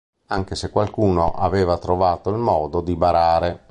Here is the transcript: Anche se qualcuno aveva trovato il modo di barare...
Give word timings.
Anche 0.29 0.55
se 0.55 0.71
qualcuno 0.71 1.31
aveva 1.31 1.77
trovato 1.77 2.31
il 2.31 2.37
modo 2.37 2.81
di 2.81 2.95
barare... 2.95 3.59